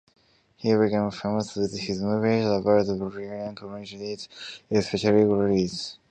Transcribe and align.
He 0.55 0.69
became 0.75 1.11
famous 1.11 1.53
with 1.55 1.77
his 1.79 2.01
movies 2.01 2.43
about 2.45 2.87
Bulgarian 2.97 3.53
Communists, 3.53 4.63
especially 4.71 5.25
guerrillas. 5.25 5.99